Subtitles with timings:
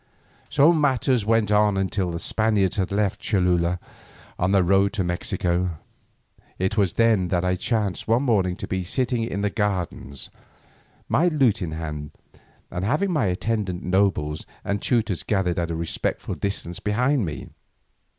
[0.49, 3.77] So matters went on until the Spaniards had left Cholula
[4.39, 5.77] on their road to Mexico.
[6.57, 10.31] It was then that I chanced one morning to be sitting in the gardens,
[11.07, 12.09] my lute in hand,
[12.71, 17.49] and having my attendant nobles and tutors gathered at a respectful distance behind me.